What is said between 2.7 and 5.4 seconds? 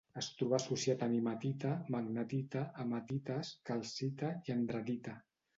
hematites, calcita i andradita.